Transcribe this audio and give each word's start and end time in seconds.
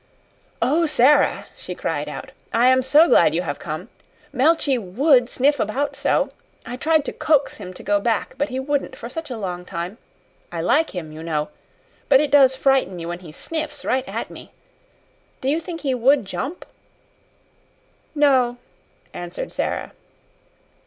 "Oh, 0.63 0.87
Sara," 0.87 1.45
she 1.55 1.75
cried 1.75 2.09
out, 2.09 2.31
"I 2.51 2.69
am 2.69 2.81
glad 2.81 3.35
you 3.35 3.43
have 3.43 3.59
come. 3.59 3.87
Melchy 4.33 4.75
WOULD 4.79 5.29
sniff 5.29 5.59
about 5.59 5.95
so. 5.95 6.31
I 6.65 6.75
tried 6.75 7.05
to 7.05 7.13
coax 7.13 7.57
him 7.57 7.71
to 7.75 7.83
go 7.83 7.99
back, 7.99 8.33
but 8.39 8.49
he 8.49 8.59
wouldn't 8.59 8.95
for 8.95 9.09
such 9.09 9.29
a 9.29 9.37
long 9.37 9.63
time. 9.63 9.99
I 10.51 10.59
like 10.61 10.95
him, 10.95 11.11
you 11.11 11.21
know; 11.21 11.49
but 12.09 12.19
it 12.19 12.31
does 12.31 12.55
frighten 12.55 12.95
me 12.95 13.05
when 13.05 13.19
he 13.19 13.31
sniffs 13.31 13.85
right 13.85 14.07
at 14.07 14.31
me. 14.31 14.51
Do 15.39 15.47
you 15.47 15.59
think 15.59 15.81
he 15.81 15.91
ever 15.91 15.99
WOULD 16.01 16.25
jump?" 16.25 16.65
"No," 18.15 18.57
answered 19.13 19.51
Sara. 19.51 19.91